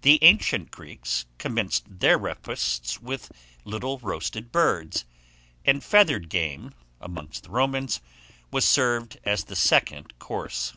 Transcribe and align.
The 0.00 0.18
ancient 0.24 0.70
Greeks 0.70 1.26
commenced 1.36 1.84
their 2.00 2.16
repasts 2.16 2.98
with 3.02 3.30
little 3.66 3.98
roasted 3.98 4.50
birds; 4.50 5.04
and 5.66 5.84
feathered 5.84 6.30
game, 6.30 6.72
amongst 6.98 7.42
the 7.42 7.50
Romans, 7.50 8.00
was 8.50 8.64
served 8.64 9.18
as 9.22 9.44
the 9.44 9.56
second 9.56 10.18
course. 10.18 10.72